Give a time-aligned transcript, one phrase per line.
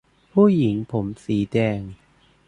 [0.33, 1.81] ผู้หญิงผมสีแดง